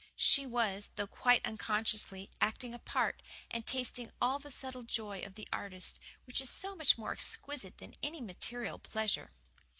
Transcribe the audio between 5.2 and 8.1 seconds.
of the artist, which is so much more exquisite than